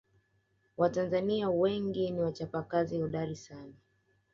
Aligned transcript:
watanzania 0.77 1.49
wengi 1.49 2.11
ni 2.11 2.19
wachapakazi 2.19 3.01
hodari 3.01 3.35
sana 3.35 3.73